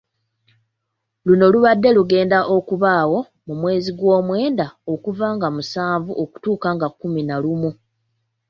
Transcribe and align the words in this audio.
Luno 1.25 1.45
lubadde 1.53 1.89
lugenda 1.97 2.37
okubaawo 2.57 3.19
mu 3.45 3.53
mwezi 3.61 3.89
gw'omwenda 3.97 4.65
okuva 4.93 5.27
nga 5.35 5.47
musanvu 5.55 6.11
okutuuka 6.23 6.69
nga 6.75 6.87
kumi 6.99 7.21
na 7.25 7.35
lumu. 7.43 7.71